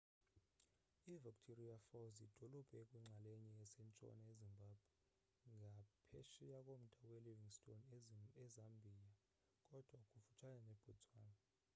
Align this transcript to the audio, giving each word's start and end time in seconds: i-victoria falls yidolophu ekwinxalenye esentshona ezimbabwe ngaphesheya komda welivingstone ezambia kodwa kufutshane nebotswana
i-victoria 1.13 1.75
falls 1.89 2.15
yidolophu 2.23 2.73
ekwinxalenye 2.83 3.51
esentshona 3.63 4.23
ezimbabwe 4.33 4.89
ngaphesheya 5.77 6.59
komda 6.67 6.95
welivingstone 7.11 7.97
ezambia 8.43 9.09
kodwa 9.69 9.99
kufutshane 10.09 10.59
nebotswana 10.67 11.39